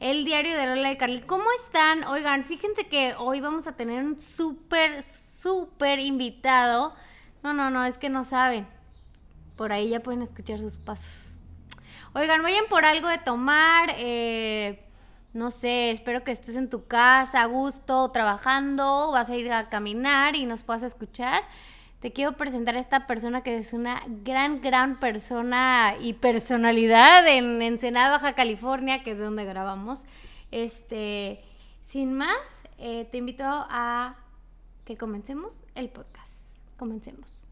[0.00, 1.20] El Diario de Lola y Carly.
[1.22, 2.04] ¿Cómo están?
[2.04, 6.94] Oigan, fíjense que hoy vamos a tener un súper, súper invitado.
[7.42, 8.66] No, no, no, es que no saben.
[9.56, 11.32] Por ahí ya pueden escuchar sus pasos.
[12.14, 13.94] Oigan, vayan por algo de tomar.
[13.98, 14.86] Eh,
[15.32, 19.68] no sé, espero que estés en tu casa a gusto, trabajando, vas a ir a
[19.68, 21.42] caminar y nos puedas escuchar.
[22.00, 27.60] Te quiero presentar a esta persona que es una gran, gran persona y personalidad en
[27.60, 30.06] Ensenada, Baja California, que es de donde grabamos.
[30.50, 31.44] Este,
[31.82, 34.16] sin más, eh, te invito a
[34.86, 36.32] que comencemos el podcast.
[36.78, 37.46] Comencemos.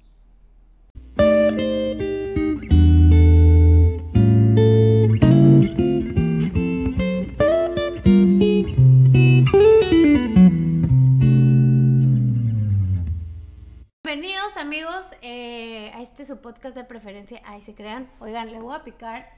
[15.31, 17.43] Eh, a este su podcast de preferencia.
[17.45, 18.11] Ahí se crean.
[18.19, 19.31] Oigan, le voy a picar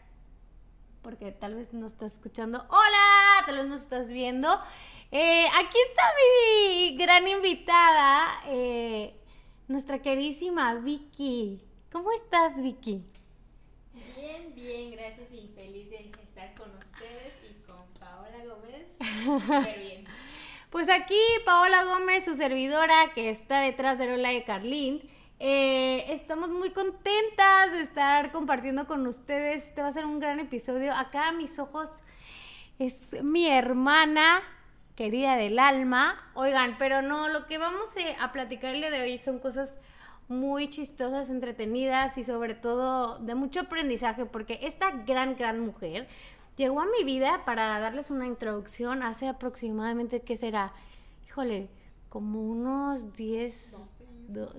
[1.03, 2.65] porque tal vez no estás escuchando.
[2.69, 4.49] Hola, tal vez no estás viendo.
[5.11, 9.17] Eh, aquí está mi gran invitada, eh,
[9.67, 11.61] nuestra queridísima Vicky.
[11.91, 13.03] ¿Cómo estás, Vicky?
[13.93, 18.97] Bien, bien, gracias y feliz de estar con ustedes y con Paola Gómez.
[19.25, 20.05] Súper bien.
[20.71, 25.11] Pues aquí Paola Gómez, su servidora, que está detrás de Lola de Carlín.
[25.43, 29.69] Eh, estamos muy contentas de estar compartiendo con ustedes.
[29.69, 30.95] Este va a ser un gran episodio.
[30.95, 31.89] Acá a mis ojos
[32.79, 34.43] es mi hermana
[34.97, 36.31] querida del alma.
[36.35, 39.79] Oigan, pero no, lo que vamos eh, a platicar el día de hoy son cosas
[40.29, 46.07] muy chistosas, entretenidas y sobre todo de mucho aprendizaje, porque esta gran, gran mujer
[46.59, 50.75] llegó a mi vida para darles una introducción hace aproximadamente, ¿qué será?
[51.27, 51.71] Híjole,
[52.11, 54.57] como unos 10, 12 años,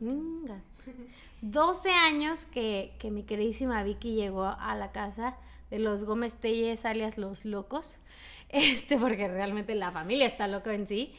[1.42, 5.36] 12 años que, que, mi queridísima Vicky llegó a la casa
[5.70, 7.98] de los Gómez Telles, alias Los Locos,
[8.50, 11.14] este, porque realmente la familia está loca en sí.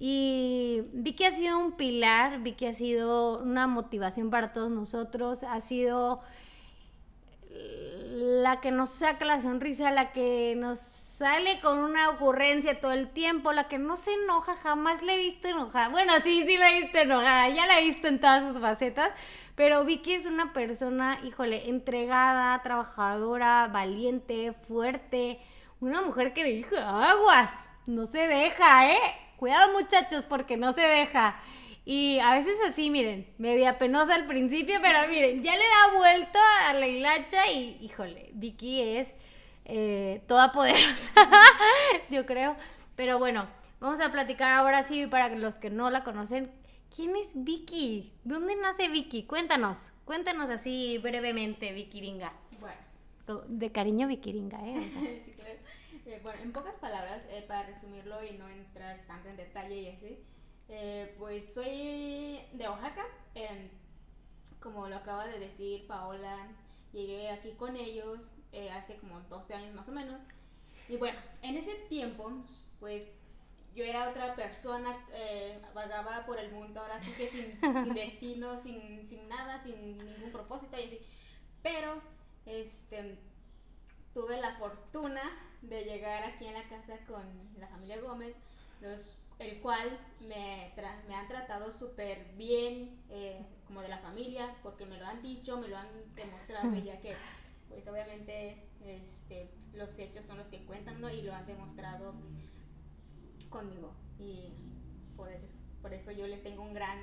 [0.00, 5.60] Y Vicky ha sido un pilar, Vicky ha sido una motivación para todos nosotros, ha
[5.60, 6.20] sido
[7.50, 13.08] la que nos saca la sonrisa, la que nos sale con una ocurrencia todo el
[13.08, 15.88] tiempo, la que no se enoja, jamás le he visto enojada.
[15.88, 19.10] Bueno, sí, sí la he visto enojada, ya la he visto en todas sus facetas,
[19.56, 25.40] pero Vicky es una persona, híjole, entregada, trabajadora, valiente, fuerte,
[25.80, 27.50] una mujer que me dijo, aguas,
[27.86, 29.00] no se deja, ¿eh?
[29.38, 31.40] Cuidado muchachos porque no se deja.
[31.84, 36.38] Y a veces así, miren, media penosa al principio, pero miren, ya le da vuelta
[36.68, 39.14] a la hilacha y, híjole, Vicky es
[39.68, 41.12] eh, toda poderosa,
[42.10, 42.56] yo creo.
[42.96, 43.46] Pero bueno,
[43.80, 46.50] vamos a platicar ahora sí para los que no la conocen.
[46.94, 48.12] ¿Quién es Vicky?
[48.24, 49.24] ¿Dónde nace Vicky?
[49.24, 52.32] Cuéntanos, cuéntanos así brevemente, Vikiringa.
[52.58, 53.42] Bueno.
[53.46, 55.20] De cariño Vikiringa, ¿eh?
[55.24, 55.58] sí, claro.
[56.06, 59.88] Eh, bueno, en pocas palabras, eh, para resumirlo y no entrar tanto en detalle y
[59.88, 60.24] así,
[60.70, 63.04] eh, pues soy de Oaxaca,
[64.60, 66.48] como lo acaba de decir Paola,
[66.92, 70.20] llegué aquí con ellos eh, hace como 12 años más o menos.
[70.88, 72.32] Y bueno, en ese tiempo,
[72.80, 73.10] pues
[73.74, 78.58] yo era otra persona, eh, vagaba por el mundo, ahora sí que sin, sin destino,
[78.58, 81.00] sin, sin, nada, sin ningún propósito y así.
[81.62, 82.00] Pero,
[82.46, 83.18] este,
[84.14, 85.22] tuve la fortuna
[85.62, 87.24] de llegar aquí en la casa con
[87.58, 88.34] la familia Gómez,
[88.80, 90.72] los el cual me,
[91.06, 95.58] me han tratado súper bien, eh, como de la familia, porque me lo han dicho,
[95.58, 97.14] me lo han demostrado, ya que,
[97.68, 101.10] pues obviamente, este, los hechos son los que cuentan, ¿no?
[101.10, 102.14] Y lo han demostrado
[103.48, 103.94] conmigo.
[104.18, 104.52] Y
[105.16, 105.28] por,
[105.82, 106.98] por eso yo les tengo un gran,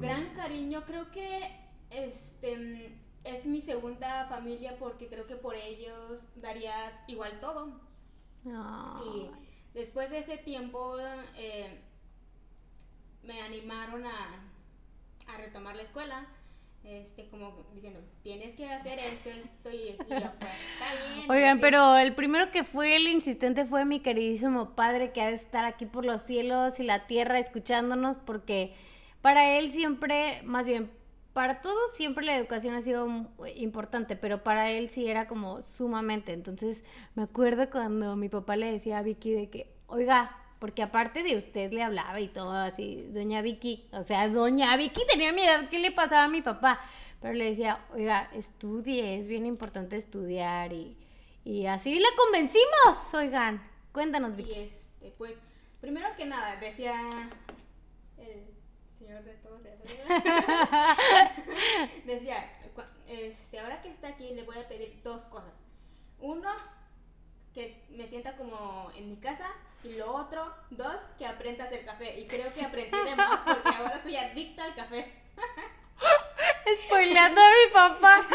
[0.00, 0.84] gran cariño.
[0.84, 1.50] Creo que,
[1.90, 7.80] este, es mi segunda familia porque creo que por ellos daría igual todo.
[8.44, 9.30] Y
[9.74, 10.96] Después de ese tiempo
[11.36, 11.80] eh,
[13.22, 14.44] me animaron a,
[15.28, 16.26] a, retomar la escuela,
[16.82, 21.30] este, como diciendo, tienes que hacer esto, esto y, pues, está bien.
[21.30, 25.34] Oigan, pero el primero que fue el insistente fue mi queridísimo padre que ha de
[25.34, 28.74] estar aquí por los cielos y la tierra escuchándonos porque
[29.22, 30.90] para él siempre, más bien
[31.32, 33.08] para todos siempre la educación ha sido
[33.56, 36.32] importante, pero para él sí era como sumamente.
[36.32, 36.82] Entonces
[37.14, 41.36] me acuerdo cuando mi papá le decía a Vicky de que, oiga, porque aparte de
[41.36, 45.68] usted le hablaba y todo así, doña Vicky, o sea, doña Vicky tenía mi edad,
[45.70, 46.80] ¿qué le pasaba a mi papá?
[47.20, 50.96] Pero le decía, oiga, estudie, es bien importante estudiar y,
[51.44, 53.62] y así la convencimos, oigan,
[53.92, 54.52] cuéntanos Vicky.
[54.52, 55.38] Y este, pues,
[55.80, 56.94] primero que nada, decía
[58.18, 58.49] el
[59.00, 59.62] señor de todos,
[62.04, 62.52] decía,
[63.08, 65.54] este, ahora que está aquí le voy a pedir dos cosas.
[66.18, 66.50] uno,
[67.54, 69.46] que me sienta como en mi casa.
[69.82, 72.20] Y lo otro, dos, que aprenda a hacer café.
[72.20, 75.10] Y creo que aprendí de más porque ahora soy adicta al café.
[76.84, 78.26] Spoileando a mi papá.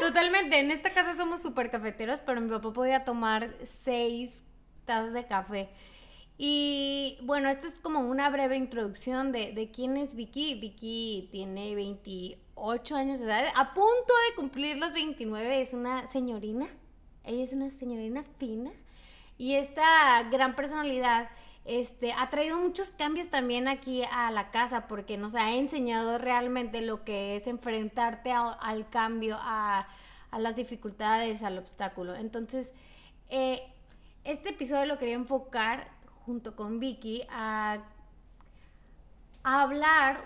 [0.00, 0.58] Totalmente.
[0.58, 3.54] En esta casa somos súper cafeteros, pero mi papá podía tomar
[3.84, 4.42] seis
[4.86, 5.68] tazas de café.
[6.40, 10.54] Y bueno, esta es como una breve introducción de, de quién es Vicky.
[10.54, 16.68] Vicky tiene 28 años de edad, a punto de cumplir los 29, es una señorina.
[17.24, 18.70] Ella es una señorina fina.
[19.36, 21.28] Y esta gran personalidad
[21.64, 26.80] este, ha traído muchos cambios también aquí a la casa porque nos ha enseñado realmente
[26.80, 29.86] lo que es enfrentarte al cambio, a,
[30.38, 32.14] las dificultades, al obstáculo.
[32.14, 32.72] Entonces,
[33.28, 33.62] eh,
[34.24, 35.97] este episodio lo quería enfocar
[36.28, 37.78] junto con Vicky a,
[39.42, 40.22] hablar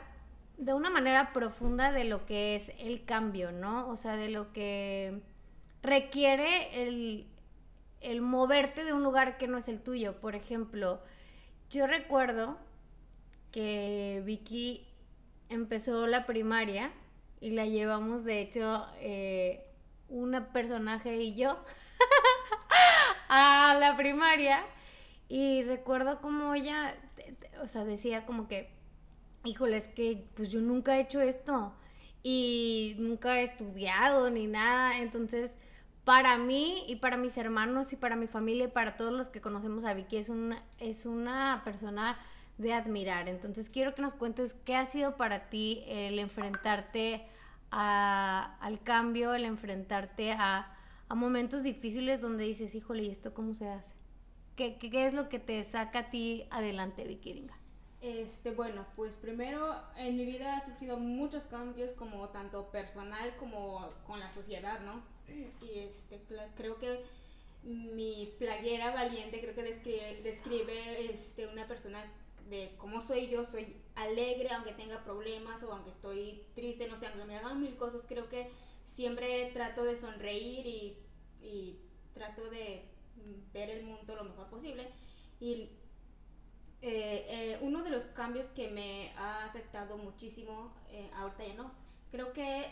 [0.58, 3.88] de una manera profunda de lo que es el cambio, ¿no?
[3.88, 5.20] O sea, de lo que
[5.80, 7.28] requiere el,
[8.00, 10.20] el moverte de un lugar que no es el tuyo.
[10.20, 11.00] Por ejemplo,
[11.70, 12.58] yo recuerdo
[13.52, 14.84] que Vicky
[15.50, 16.90] empezó la primaria
[17.40, 19.64] y la llevamos, de hecho, eh,
[20.08, 21.64] una personaje y yo
[23.28, 24.64] a la primaria
[25.32, 26.94] y recuerdo como ella,
[27.62, 28.68] o sea, decía como que,
[29.46, 31.72] híjole, es que pues yo nunca he hecho esto
[32.22, 34.98] y nunca he estudiado ni nada.
[34.98, 35.56] Entonces,
[36.04, 39.40] para mí y para mis hermanos y para mi familia y para todos los que
[39.40, 42.18] conocemos a Vicky, es una, es una persona
[42.58, 43.26] de admirar.
[43.26, 47.26] Entonces, quiero que nos cuentes qué ha sido para ti el enfrentarte
[47.70, 50.76] al cambio, el enfrentarte a,
[51.08, 54.01] a momentos difíciles donde dices, híjole, ¿y esto cómo se hace?
[54.62, 57.50] ¿Qué, qué, es lo que te saca a ti adelante, Vicky
[58.00, 63.90] Este, bueno, pues primero en mi vida ha surgido muchos cambios como tanto personal como
[64.06, 65.02] con la sociedad, ¿no?
[65.60, 66.20] Y este,
[66.54, 67.02] creo que
[67.64, 72.04] mi playera valiente creo que describe, describe este, una persona
[72.48, 77.08] de cómo soy yo, soy alegre aunque tenga problemas o aunque estoy triste, no sé,
[77.08, 78.48] aunque me hagan mil cosas, creo que
[78.84, 80.98] siempre trato de sonreír y,
[81.40, 81.80] y
[82.14, 82.91] trato de
[83.52, 84.88] ver el mundo lo mejor posible.
[85.40, 85.68] Y
[86.84, 91.72] eh, eh, uno de los cambios que me ha afectado muchísimo, eh, ahorita ya no,
[92.10, 92.66] creo que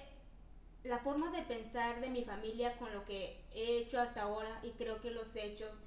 [0.83, 4.71] la forma de pensar de mi familia con lo que he hecho hasta ahora y
[4.71, 5.83] creo que los hechos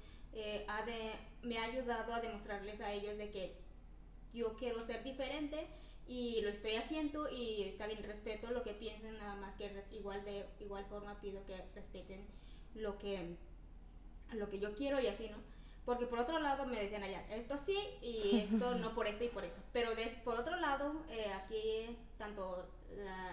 [1.42, 3.54] me ha ayudado a demostrarles a ellos de que
[4.32, 5.68] yo quiero ser diferente
[6.06, 10.24] y lo estoy haciendo y está bien, respeto lo que piensen, nada más que igual
[10.24, 12.26] de igual forma pido que respeten
[12.74, 13.36] lo que
[14.34, 15.36] lo que yo quiero y así, ¿no?
[15.84, 19.28] Porque por otro lado me decían allá, esto sí y esto no por esto y
[19.28, 19.60] por esto.
[19.72, 19.90] Pero
[20.24, 22.68] por otro lado, eh, aquí tanto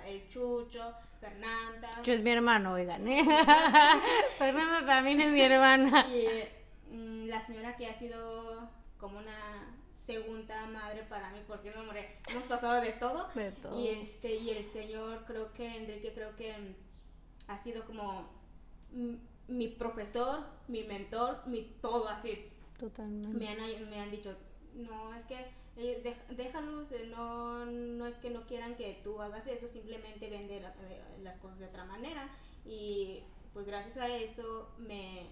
[0.05, 1.95] el Chucho, Fernanda.
[1.97, 3.23] Chucho es mi hermano, oigan, ¿eh?
[4.37, 6.07] Fernanda también es mi hermana.
[6.07, 11.81] Y mm, la señora que ha sido como una segunda madre para mí, porque no,
[11.81, 13.29] hombre, hemos pasado de todo.
[13.35, 13.79] De todo.
[13.79, 16.75] Y, este, y el señor, creo que Enrique, creo que
[17.47, 18.29] ha sido como
[18.91, 19.15] mm,
[19.51, 22.49] mi profesor, mi mentor, mi todo así.
[22.77, 23.37] Totalmente.
[23.37, 24.35] Me han, me han dicho,
[24.73, 25.35] no, es que
[25.77, 30.57] eh, déjalos, eh, no, no es que no quieran que tú hagas esto, simplemente vende
[30.57, 32.29] eh, las cosas de otra manera.
[32.65, 35.27] Y pues gracias a eso me,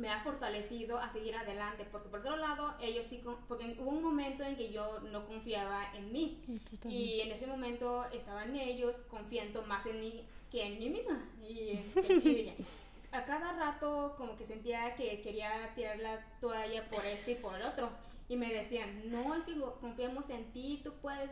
[0.00, 4.02] me ha fortalecido a seguir adelante, porque por otro lado, ellos sí, porque hubo un
[4.02, 6.42] momento en que yo no confiaba en mí,
[6.88, 11.22] y en ese momento estaban ellos confiando más en mí que en mí misma.
[11.46, 12.56] Y, este,
[13.12, 17.54] a cada rato como que sentía que quería tirar la toalla por esto y por
[17.54, 17.90] el otro.
[18.26, 21.30] Y me decían, no, es que confiamos en ti, tú puedes,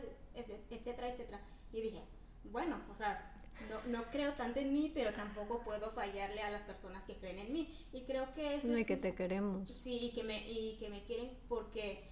[0.69, 1.41] etcétera, etcétera.
[1.73, 2.03] Y dije,
[2.43, 3.33] bueno, o sea,
[3.67, 7.39] no, no, creo tanto en mí, pero tampoco puedo fallarle a las personas que creen
[7.39, 7.75] en mí.
[7.91, 8.67] Y creo que eso...
[8.67, 9.69] No, y que te queremos.
[9.69, 12.03] Sí, y que, me, y que me quieren porque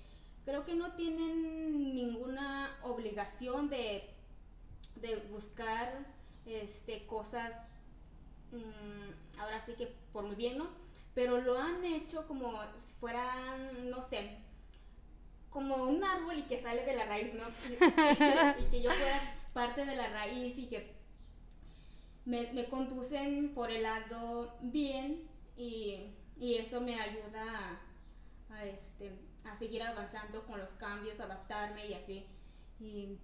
[0.45, 4.09] creo que no tienen ninguna obligación de,
[4.95, 6.05] de buscar
[6.45, 7.63] este, cosas,
[8.51, 10.69] mm, ahora sí que por mi bien, ¿no?
[11.13, 14.37] Pero lo han hecho como si fueran, no sé,
[15.49, 17.43] como un árbol y que sale de la raíz, ¿no?
[17.69, 20.96] Y, que yo fuera parte de la raíz y que
[22.27, 25.23] me, me conducen por el lado bien
[25.55, 27.79] y, y eso me ayuda
[28.51, 29.11] a, este,
[29.45, 32.25] a seguir avanzando con los cambios, adaptarme y así.
[32.79, 33.17] Y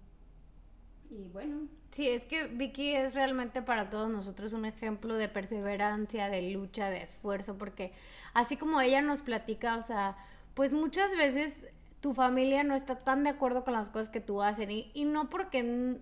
[1.09, 1.67] y bueno.
[1.91, 6.89] Sí, es que Vicky es realmente para todos nosotros un ejemplo de perseverancia, de lucha,
[6.89, 7.93] de esfuerzo, porque
[8.33, 10.17] así como ella nos platica, o sea,
[10.55, 11.59] pues muchas veces
[11.99, 15.05] tu familia no está tan de acuerdo con las cosas que tú haces y, y
[15.05, 15.99] no porque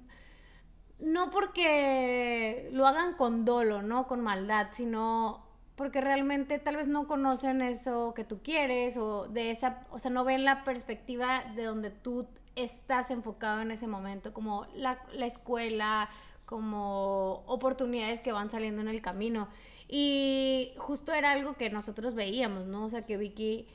[1.01, 4.08] no porque lo hagan con dolo, ¿no?
[4.08, 5.43] Con maldad, sino
[5.75, 10.12] porque realmente tal vez no conocen eso que tú quieres o de esa, o sea,
[10.12, 15.25] no ven la perspectiva de donde tú estás enfocado en ese momento, como la, la
[15.25, 16.10] escuela,
[16.46, 19.48] como oportunidades que van saliendo en el camino.
[19.88, 22.86] Y justo era algo que nosotros veíamos, ¿no?
[22.86, 23.67] O sea, que Vicky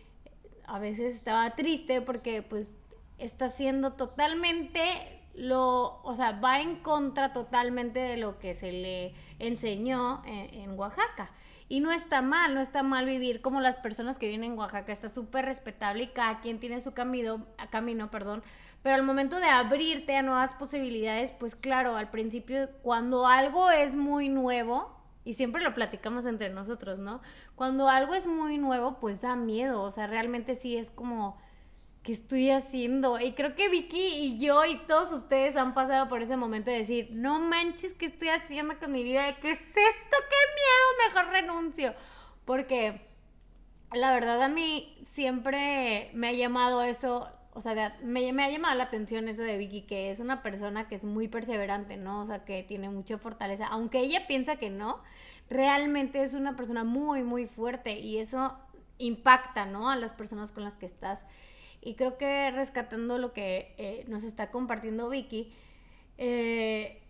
[0.67, 2.77] a veces estaba triste porque pues
[3.19, 9.15] está haciendo totalmente lo, o sea, va en contra totalmente de lo que se le
[9.39, 11.31] enseñó en, Oaxaca.
[11.69, 14.93] Y no está mal, no está mal vivir como las personas que vienen en Oaxaca,
[14.93, 18.43] está súper respetable y cada quien tiene su camino, camino, perdón.
[18.83, 23.97] Pero al momento de abrirte a nuevas posibilidades, pues claro, al principio cuando algo es
[23.97, 27.21] muy nuevo, y siempre lo platicamos entre nosotros, ¿no?
[27.57, 31.37] Cuando algo es muy nuevo, pues da miedo, o sea, realmente sí es como,
[32.07, 33.19] ¿qué estoy haciendo?
[33.19, 36.79] Y creo que Vicky y yo y todos ustedes han pasado por ese momento de
[36.79, 39.35] decir, no manches, ¿qué estoy haciendo con mi vida?
[39.41, 39.77] ¿Qué es esto?
[39.77, 41.09] ¡Qué miedo!
[41.09, 41.95] Mejor renuncio.
[42.45, 43.09] Porque
[43.93, 48.77] la verdad a mí siempre me ha llamado eso, o sea, me, me, ha llamado
[48.77, 52.23] la atención eso de Vicky, que es una persona que es muy perseverante, ¿no?
[52.23, 55.03] O sea, que tiene mucha fortaleza, aunque ella piensa que no,
[55.51, 58.57] realmente es una persona muy, muy fuerte y eso
[58.99, 59.91] impacta, ¿no?
[59.91, 61.25] A las personas con las que estás.
[61.87, 65.53] Y creo que rescatando lo que eh, nos está compartiendo Vicky,
[66.19, 67.01] eh,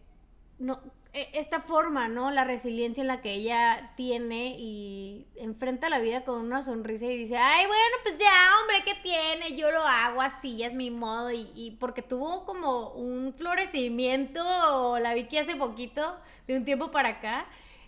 [0.59, 0.83] no,
[1.15, 2.31] e, esta forma, ¿no?
[2.31, 7.17] La resiliencia en la que ella tiene y enfrenta la vida con una sonrisa y
[7.17, 8.31] dice, ay, bueno, pues ya,
[8.61, 9.57] hombre, ¿qué tiene?
[9.57, 11.33] Yo lo hago así, es mi modo.
[11.33, 17.09] Y, y porque tuvo como un florecimiento, la Vicky hace poquito, de un tiempo para
[17.09, 17.47] acá,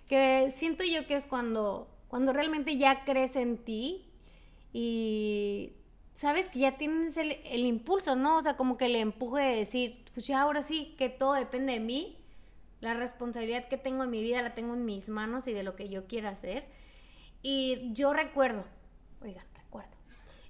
[0.08, 4.06] que siento yo que es cuando, cuando realmente ya crees en ti
[4.72, 5.74] y
[6.18, 8.38] sabes que ya tienes el, impulso, ¿no?
[8.38, 11.74] O sea, como que el empuje de decir, pues ya ahora sí, que todo depende
[11.74, 12.18] de mí,
[12.80, 15.76] la responsabilidad que tengo en mi vida la tengo en mis manos y de lo
[15.76, 16.66] que yo quiera hacer.
[17.40, 18.64] Y yo recuerdo,
[19.22, 19.92] oigan, recuerdo,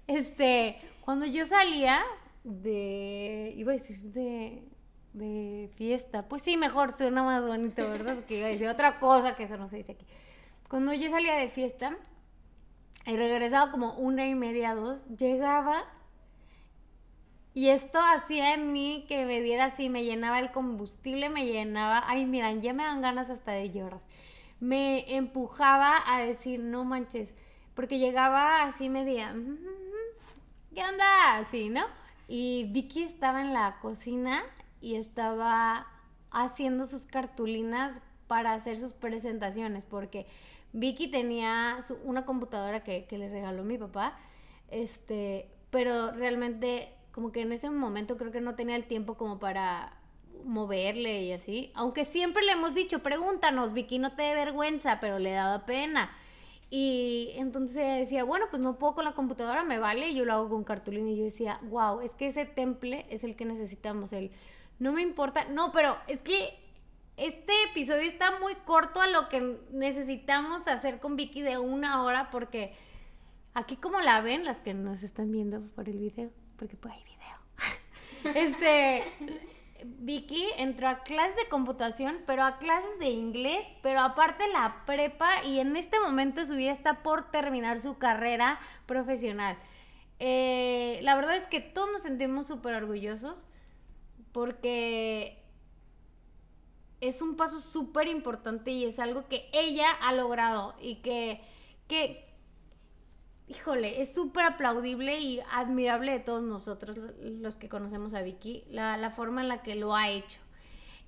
[0.06, 2.02] este, cuando yo salía
[2.44, 4.62] de, iba a decir de,
[5.12, 8.14] de fiesta, pues sí, mejor suena más bonito, ¿verdad?
[8.14, 10.06] Porque iba a decir otra cosa que eso no se dice aquí.
[10.66, 11.98] Cuando yo salía de fiesta,
[13.08, 15.84] y regresaba como una y media, dos, llegaba
[17.54, 22.04] y esto hacía en mí que me diera así, me llenaba el combustible, me llenaba,
[22.06, 24.00] ay, miran, ya me dan ganas hasta de llorar.
[24.60, 27.34] Me empujaba a decir, no manches,
[27.74, 29.58] porque llegaba así media, mm,
[30.72, 31.38] ¿qué onda?
[31.38, 31.84] Así, ¿no?
[32.28, 34.42] Y Vicky estaba en la cocina
[34.80, 35.88] y estaba
[36.30, 40.28] haciendo sus cartulinas para hacer sus presentaciones, porque
[40.72, 44.18] Vicky tenía una computadora que, le regaló mi papá,
[44.70, 49.38] este, pero realmente como que en ese momento creo que no tenía el tiempo como
[49.38, 49.98] para
[50.44, 51.72] moverle y así.
[51.74, 56.10] Aunque siempre le hemos dicho, pregúntanos, Vicky, no te dé vergüenza, pero le daba pena.
[56.70, 60.48] Y entonces decía, bueno, pues no puedo con la computadora, me vale, yo lo hago
[60.50, 61.10] con cartulina.
[61.10, 64.30] Y yo decía, wow, es que ese temple es el que necesitamos, el
[64.78, 66.56] no me importa, no, pero es que
[67.18, 72.30] este episodio está muy corto a lo que necesitamos hacer con Vicky de una hora
[72.30, 72.74] porque
[73.54, 77.04] aquí como la ven las que nos están viendo por el video, porque pues hay
[77.04, 78.34] video.
[78.36, 79.04] este
[79.84, 85.44] Vicky entró a clases de computación, pero a clases de inglés, pero aparte la prepa
[85.44, 89.56] y en este momento su vida está por terminar su carrera profesional.
[90.20, 93.46] Eh, la verdad es que todos nos sentimos súper orgullosos
[94.32, 95.42] porque
[97.00, 101.40] es un paso súper importante y es algo que ella ha logrado y que,
[101.86, 102.28] que
[103.48, 109.10] híjole, es súper aplaudible y admirable de todos nosotros, los que conocemos a Vicky, la,
[109.10, 110.38] forma en la que lo ha hecho.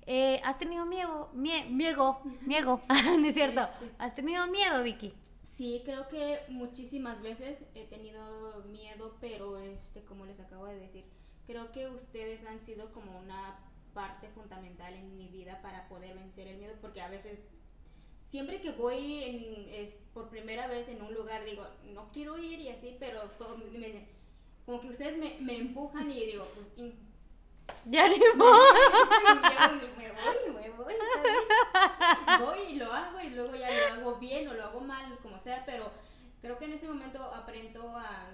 [0.07, 1.29] Eh, ¿Has tenido miedo?
[1.33, 2.81] Mie miedo, miedo,
[3.19, 3.61] ¿no es cierto?
[3.61, 3.91] Este.
[3.99, 5.13] ¿Has tenido miedo, Vicky?
[5.43, 11.05] Sí, creo que muchísimas veces he tenido miedo, pero este, como les acabo de decir,
[11.45, 13.59] creo que ustedes han sido como una
[13.93, 17.43] parte fundamental en mi vida para poder vencer el miedo, porque a veces,
[18.27, 22.59] siempre que voy en, es por primera vez en un lugar, digo, no quiero ir
[22.59, 23.31] y así, pero
[23.77, 24.07] me,
[24.65, 26.93] como que ustedes me, me, empujan y digo, pues...
[27.85, 28.49] ya ni voy.
[29.97, 30.93] me voy, me voy,
[32.39, 35.39] Voy y lo hago y luego ya lo hago bien o lo hago mal, como
[35.39, 35.91] sea, pero
[36.41, 38.29] creo que en ese momento aprendo a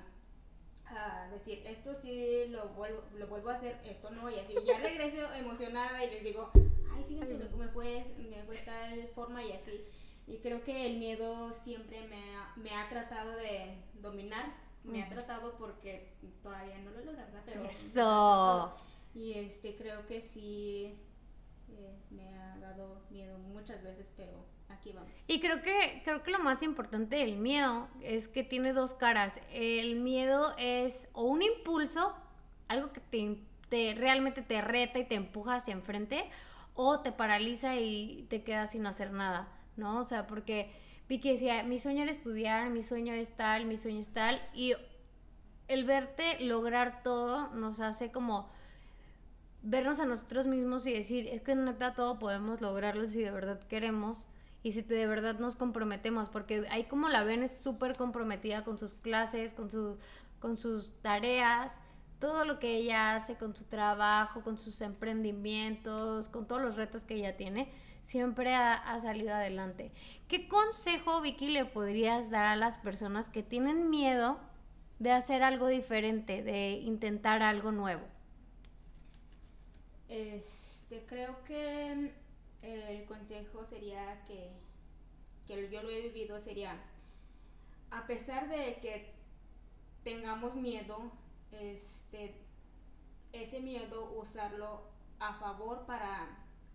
[0.90, 4.54] a decir, esto sí lo vuelvo, lo vuelvo a hacer, esto no, y así.
[4.66, 6.52] Ya regreso emocionada y les digo,
[6.94, 9.86] ay, fíjense, me, fue, me fue tal forma y así.
[10.28, 14.54] Y creo que el miedo siempre me ha, me ha tratado de dominar,
[14.84, 17.44] me ha tratado porque todavía no lo logro, ¿verdad?
[17.46, 18.76] Pero Eso.
[19.14, 20.96] Y este, creo que sí,
[21.70, 25.12] eh, me ha dado miedo muchas veces, pero aquí vamos.
[25.28, 29.40] Y creo que, creo que lo más importante del miedo es que tiene dos caras.
[29.52, 32.16] El miedo es o un impulso,
[32.68, 36.30] algo que te, te realmente te reta y te empuja hacia enfrente,
[36.76, 39.48] o te paraliza y te quedas sin hacer nada,
[39.78, 40.00] ¿no?
[40.00, 40.72] O sea, porque
[41.10, 44.74] Vicky decía, mi sueño era estudiar, mi sueño es tal, mi sueño es tal, y
[45.68, 48.50] el verte lograr todo nos hace como
[49.62, 53.60] vernos a nosotros mismos y decir, es que neta todo podemos lograrlo si de verdad
[53.64, 54.28] queremos
[54.64, 58.78] y si de verdad nos comprometemos, porque ahí como la ven es súper comprometida con
[58.78, 59.98] sus clases, con, su,
[60.40, 61.80] con sus tareas,
[62.20, 67.04] todo lo que ella hace con su trabajo, con sus emprendimientos, con todos los retos
[67.04, 67.72] que ella tiene,
[68.02, 69.92] siempre ha, ha, salido adelante.
[70.28, 74.40] ¿Qué consejo, Vicky, le podrías dar a las personas que tienen miedo
[75.00, 78.17] de hacer algo diferente, de intentar algo nuevo?
[80.10, 82.14] Este, creo que
[82.62, 84.52] el consejo sería que,
[85.46, 86.80] que yo lo he vivido, sería,
[87.92, 89.14] a pesar de que
[90.04, 91.12] tengamos miedo,
[91.52, 92.36] este,
[93.34, 94.82] ese miedo usarlo
[95.20, 96.28] a favor para,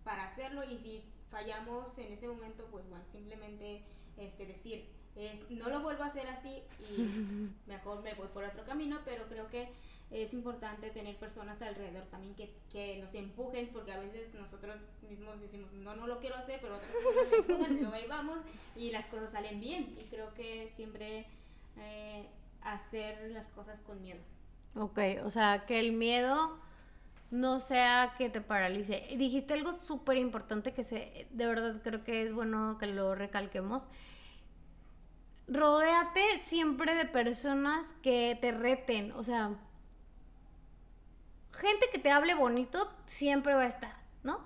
[0.03, 3.83] para hacerlo y si fallamos en ese momento, pues bueno, simplemente
[4.17, 8.63] este, decir, es, no lo vuelvo a hacer así y mejor me voy por otro
[8.65, 9.69] camino, pero creo que
[10.13, 14.75] es importante tener personas alrededor también que, que nos empujen, porque a veces nosotros
[15.09, 18.39] mismos decimos, no, no lo quiero hacer, pero otras personas nos empujan luego ahí vamos
[18.75, 19.95] y las cosas salen bien.
[19.99, 21.25] Y creo que siempre
[21.77, 22.25] eh,
[22.61, 24.21] hacer las cosas con miedo.
[24.75, 26.57] Ok, o sea, que el miedo
[27.31, 29.07] no sea que te paralice.
[29.17, 33.87] Dijiste algo súper importante que se, de verdad creo que es bueno que lo recalquemos
[35.47, 39.51] rodéate siempre de personas que te reten, o sea,
[41.53, 44.41] gente que te hable bonito siempre va a estar, ¿no?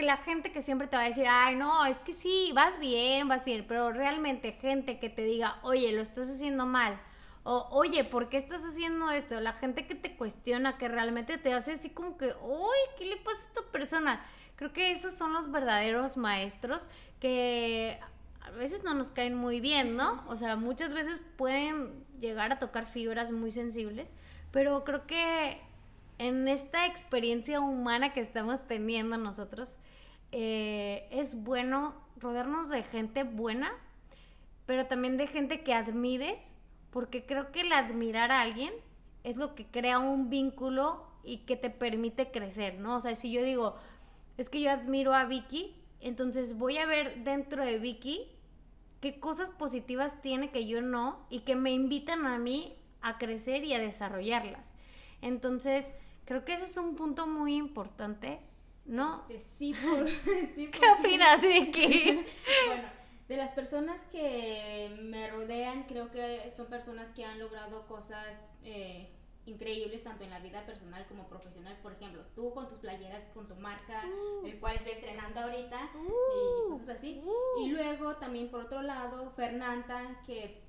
[0.00, 3.28] La gente que siempre te va a decir, ay, no, es que sí, vas bien,
[3.28, 7.00] vas bien, pero realmente gente que te diga, oye, lo estás haciendo mal,
[7.42, 9.40] o oye, ¿por qué estás haciendo esto?
[9.40, 13.16] La gente que te cuestiona, que realmente te hace así como que, uy, ¿qué le
[13.16, 14.24] pasa a esta persona?
[14.56, 16.86] Creo que esos son los verdaderos maestros
[17.18, 17.98] que
[18.42, 20.22] a veces no nos caen muy bien, ¿no?
[20.28, 24.12] O sea, muchas veces pueden llegar a tocar fibras muy sensibles,
[24.50, 25.60] pero creo que
[26.20, 29.74] en esta experiencia humana que estamos teniendo nosotros,
[30.32, 33.72] eh, es bueno rodearnos de gente buena,
[34.66, 36.38] pero también de gente que admires,
[36.90, 38.70] porque creo que el admirar a alguien
[39.24, 42.96] es lo que crea un vínculo y que te permite crecer, ¿no?
[42.96, 43.76] O sea, si yo digo,
[44.36, 48.28] es que yo admiro a Vicky, entonces voy a ver dentro de Vicky
[49.00, 53.64] qué cosas positivas tiene que yo no y que me invitan a mí a crecer
[53.64, 54.74] y a desarrollarlas.
[55.22, 55.94] Entonces,
[56.30, 58.38] Creo que ese es un punto muy importante,
[58.84, 59.16] ¿no?
[59.22, 60.08] Este, sí, por,
[60.54, 62.24] sí ¿Qué opinas, Vicky?
[62.68, 62.88] bueno,
[63.26, 69.10] de las personas que me rodean, creo que son personas que han logrado cosas eh,
[69.44, 71.76] increíbles tanto en la vida personal como profesional.
[71.82, 74.46] Por ejemplo, tú con tus playeras, con tu marca, uh.
[74.46, 76.78] el cual está estrenando ahorita y uh.
[76.78, 77.20] cosas así.
[77.24, 77.64] Uh.
[77.64, 80.62] Y luego también por otro lado, Fernanda, que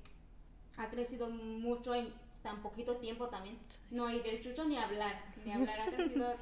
[0.76, 3.58] ha crecido mucho en tan poquito tiempo también.
[3.90, 6.34] No, y del chucho ni hablar, ni hablar, ha crecido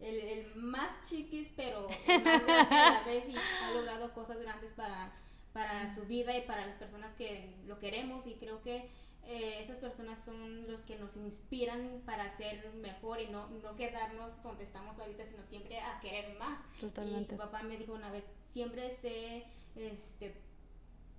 [0.00, 4.38] el, el más chiquis, pero el más grande a la vez y ha logrado cosas
[4.40, 5.12] grandes para,
[5.52, 8.90] para su vida y para las personas que lo queremos y creo que
[9.24, 14.42] eh, esas personas son los que nos inspiran para ser mejor y no, no quedarnos
[14.42, 16.58] donde estamos ahorita, sino siempre a querer más.
[16.80, 17.34] Totalmente.
[17.34, 19.44] Y tu papá me dijo una vez, siempre sé,
[19.76, 20.34] este,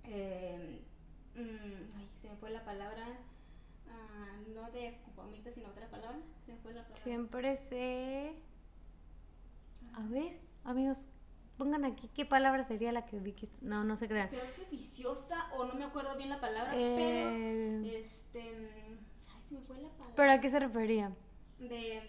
[0.04, 0.80] eh,
[1.34, 3.06] mm, ay, se me fue la palabra,
[3.88, 6.18] Ah, no de conformista, sino otra palabra.
[6.46, 7.02] Se fue la palabra.
[7.02, 8.34] Siempre sé.
[9.94, 11.06] A ver, amigos,
[11.56, 13.48] pongan aquí qué palabra sería la que Vicky.
[13.60, 14.28] No, no se crean.
[14.28, 17.30] Creo que viciosa, o no me acuerdo bien la palabra, pero.
[17.30, 18.40] Eh, este.
[19.34, 20.14] Ay, se me fue la palabra.
[20.16, 21.12] ¿Pero a qué se refería?
[21.58, 22.02] De.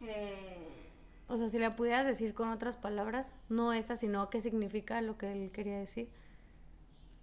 [0.00, 0.84] Eh,
[1.28, 5.16] o sea, si la pudieras decir con otras palabras, no esa, sino qué significa lo
[5.16, 6.10] que él quería decir.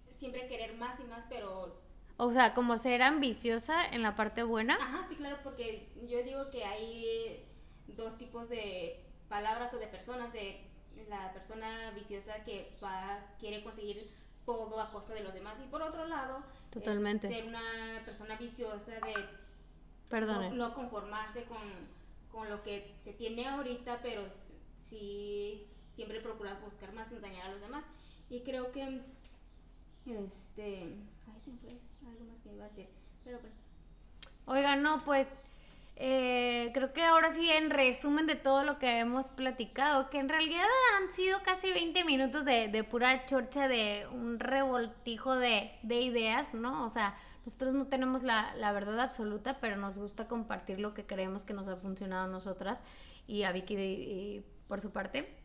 [0.08, 1.80] Siempre querer más y más, pero
[2.16, 4.76] o sea, como ser ambiciosa en la parte buena.
[4.76, 7.44] Ajá, sí, claro, porque yo digo que hay
[7.88, 10.60] dos tipos de palabras o de personas, de
[11.08, 14.10] la persona viciosa que va, quiere conseguir
[14.44, 17.28] todo a costa de los demás y por otro lado, Totalmente.
[17.28, 19.14] ser una persona viciosa de
[20.20, 21.58] no, no, conformarse con,
[22.30, 24.22] con, lo que se tiene ahorita, pero
[24.76, 27.84] sí siempre procurar buscar más sin dañar a los demás.
[28.28, 29.00] Y creo que
[30.06, 32.88] este, ay, se fue algo más que iba a decir,
[33.24, 33.56] pero bueno.
[34.46, 35.28] Oiga, no, pues
[35.96, 40.28] eh, creo que ahora sí, en resumen de todo lo que hemos platicado, que en
[40.28, 40.66] realidad
[40.98, 46.84] han sido casi 20 minutos de, pura chorcha, de un revoltijo de, ideas, ¿no?
[46.84, 51.44] O sea, nosotros no tenemos la, verdad absoluta, pero nos gusta compartir lo que creemos
[51.44, 52.82] que nos ha funcionado a nosotras
[53.26, 55.36] y a Vicky por su parte.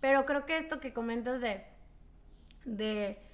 [0.00, 1.64] Pero creo que esto que comentas de,
[2.64, 3.27] de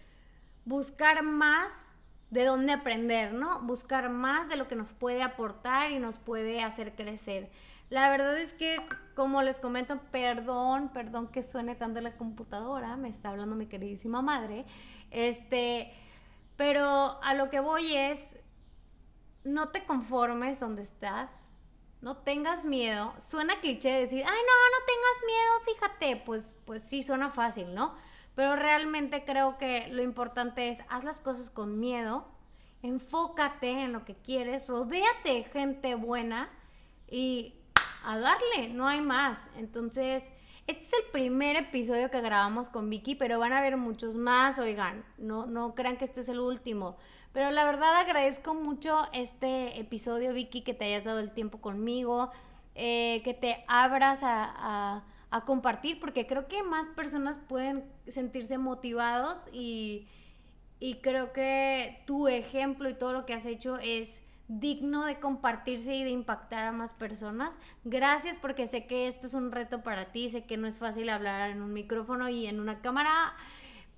[0.65, 1.95] buscar más
[2.31, 3.61] de dónde aprender, ¿no?
[3.61, 7.51] Buscar más de lo que nos puede aportar y nos puede hacer crecer.
[7.91, 8.79] La verdad es que,
[9.15, 14.23] como les comento, perdón, perdón que suene tanto la computadora, me está hablando mi queridísima
[14.23, 14.65] madre,
[15.11, 15.93] este,
[16.57, 18.37] pero a lo que voy es,
[19.45, 21.47] no te conformes donde estás,
[22.01, 23.15] no tengas miedo.
[23.19, 27.95] Suena cliché decir, ay, no, no tengas miedo, fíjate, pues, pues sí, suena fácil, ¿no?
[28.35, 32.27] Pero realmente creo que lo importante es, haz las cosas con miedo,
[32.83, 36.51] enfócate en lo que quieres, rodéate gente buena
[37.09, 37.55] y
[38.05, 39.49] a darle, no hay más.
[39.57, 40.31] Entonces,
[40.67, 44.59] este es el primer episodio que grabamos con Vicky, pero van a haber muchos más,
[44.59, 46.97] oigan, no, no crean que este es el último.
[47.33, 52.31] Pero la verdad agradezco mucho este episodio, Vicky, que te hayas dado el tiempo conmigo,
[52.75, 55.05] eh, que te abras a
[55.41, 60.07] compartir, porque creo que más personas pueden sentirse motivados y,
[60.79, 65.95] y creo que tu ejemplo y todo lo que has hecho es digno de compartirse
[65.95, 67.57] y de impactar a más personas.
[67.85, 71.09] Gracias porque sé que esto es un reto para ti, sé que no es fácil
[71.09, 73.35] hablar en un micrófono y en una cámara,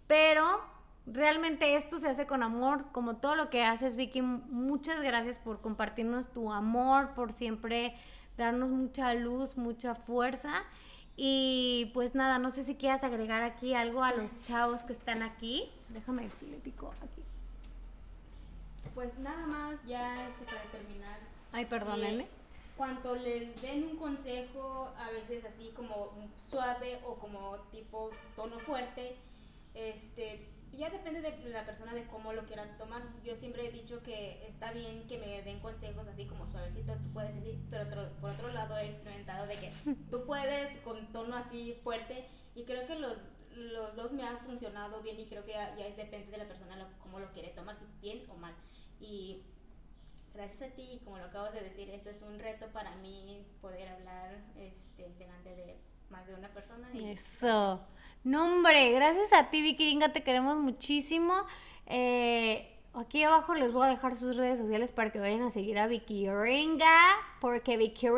[0.06, 0.60] pero
[1.06, 4.22] realmente esto se hace con amor, como todo lo que haces, Vicky.
[4.22, 7.94] Muchas gracias por compartirnos tu amor, por siempre
[8.36, 10.64] darnos mucha luz, mucha fuerza
[11.16, 15.22] y pues nada, no sé si quieras agregar aquí algo a los chavos que están
[15.22, 15.70] aquí.
[15.88, 17.22] Déjame le pico aquí.
[18.94, 21.18] Pues nada más, ya este para terminar.
[21.52, 22.24] Ay, perdónenme.
[22.24, 22.28] Eh,
[22.76, 29.16] cuanto les den un consejo, a veces así como suave o como tipo tono fuerte,
[29.74, 30.46] este,
[30.76, 33.02] ya depende de la persona de cómo lo quiera tomar.
[33.24, 37.12] Yo siempre he dicho que está bien que me den consejos así como suavecito, tú
[37.12, 39.72] puedes decir, pero por otro lado he experimentado de que
[40.10, 43.18] tú puedes con tono así fuerte y creo que los,
[43.54, 46.88] los dos me han funcionado bien y creo que ya, es depende de la persona
[47.00, 48.54] cómo lo quiere tomar, si bien o mal.
[49.00, 49.44] Y
[50.34, 53.88] gracias a ti, como lo acabas de decir, esto es un reto para mí poder
[53.88, 56.88] hablar este, delante de más de una persona.
[56.94, 57.86] Eso.
[58.26, 61.32] No, hombre, gracias a ti, Vicky Ringa, te queremos muchísimo.
[61.86, 65.78] Eh, aquí abajo les voy a dejar sus redes sociales para que vayan a seguir
[65.78, 66.98] a Vicky Ringa,
[67.40, 68.08] porque Vicky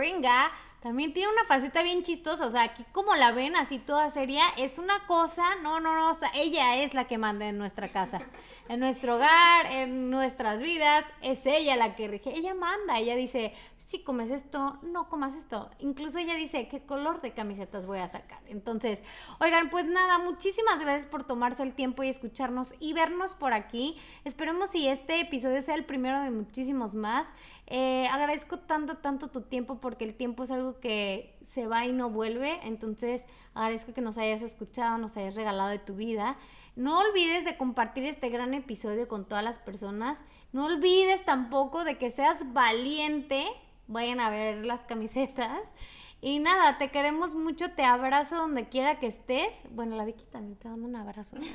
[0.80, 4.44] también tiene una faceta bien chistosa, o sea, aquí como la ven así toda seria,
[4.56, 7.88] es una cosa, no, no, no, o sea, ella es la que manda en nuestra
[7.88, 8.20] casa,
[8.68, 13.54] en nuestro hogar, en nuestras vidas, es ella la que rige, ella manda, ella dice,
[13.78, 18.06] si comes esto, no comas esto, incluso ella dice, ¿qué color de camisetas voy a
[18.06, 18.40] sacar?
[18.46, 19.02] Entonces,
[19.40, 23.96] oigan, pues nada, muchísimas gracias por tomarse el tiempo y escucharnos y vernos por aquí,
[24.24, 27.26] esperemos si este episodio sea el primero de muchísimos más,
[27.70, 31.92] eh, agradezco tanto, tanto tu tiempo porque el tiempo es algo que se va y
[31.92, 32.58] no vuelve.
[32.62, 36.38] Entonces agradezco que nos hayas escuchado, nos hayas regalado de tu vida.
[36.76, 40.18] No olvides de compartir este gran episodio con todas las personas.
[40.52, 43.46] No olvides tampoco de que seas valiente.
[43.86, 45.60] Vayan a ver las camisetas.
[46.20, 49.52] Y nada, te queremos mucho, te abrazo donde quiera que estés.
[49.70, 51.36] Bueno, la Vicky también te mando un abrazo.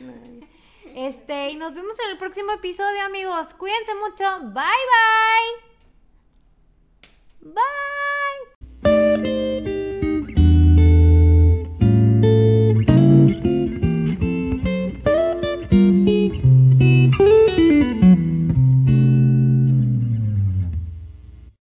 [0.96, 3.54] Este, y nos vemos en el próximo episodio, amigos.
[3.54, 4.26] Cuídense mucho.
[4.42, 5.73] Bye bye.
[7.46, 8.23] Bye!